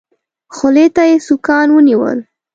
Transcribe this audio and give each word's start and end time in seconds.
خولې 0.55 0.85
ته 0.95 1.03
يې 1.09 1.17
سوکان 1.27 1.67
ونيول. 1.71 2.19